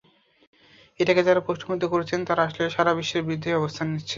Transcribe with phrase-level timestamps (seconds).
[0.99, 4.09] এটাকে যাঁরা প্রশ্নবিদ্ধ করছেন, তাঁরা আসলে সারা বিশ্বের বিরুদ্ধেই অবস্থান নিচ্ছেন।